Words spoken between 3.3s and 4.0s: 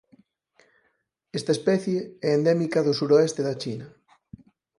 da China.